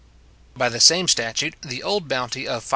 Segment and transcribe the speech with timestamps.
[0.57, 2.69] By the same statute, the old bounty of 5s.